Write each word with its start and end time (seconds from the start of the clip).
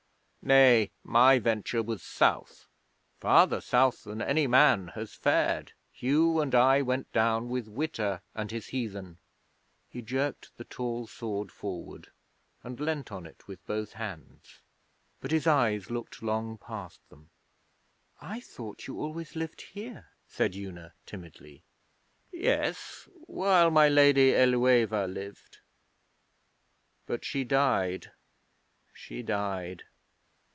'Nay. 0.43 0.89
My 1.03 1.37
venture 1.37 1.83
was 1.83 2.01
South. 2.01 2.65
Farther 3.19 3.61
South 3.61 4.03
than 4.05 4.23
any 4.23 4.47
man 4.47 4.87
has 4.95 5.13
fared, 5.13 5.73
Hugh 5.91 6.41
and 6.41 6.55
I 6.55 6.81
went 6.81 7.11
down 7.13 7.47
with 7.47 7.67
Witta 7.67 8.23
and 8.33 8.49
his 8.49 8.69
heathen.' 8.69 9.19
He 9.87 10.01
jerked 10.01 10.49
the 10.57 10.63
tall 10.63 11.05
sword 11.05 11.51
forward, 11.51 12.09
and 12.63 12.79
leaned 12.79 13.09
on 13.11 13.27
it 13.27 13.47
with 13.47 13.63
both 13.67 13.93
hands; 13.93 14.61
but 15.19 15.29
his 15.29 15.45
eyes 15.45 15.91
looked 15.91 16.23
long 16.23 16.57
past 16.57 17.07
them. 17.11 17.29
'I 18.19 18.39
thought 18.39 18.87
you 18.87 18.99
always 18.99 19.35
lived 19.35 19.61
here,' 19.61 20.07
said 20.27 20.55
Una, 20.55 20.95
timidly. 21.05 21.61
'Yes; 22.31 23.07
while 23.27 23.69
my 23.69 23.87
Lady 23.87 24.31
Ælueva 24.31 25.05
lived. 25.07 25.59
But 27.05 27.23
she 27.23 27.43
died. 27.43 28.11
She 28.95 29.21
died. 29.21 29.83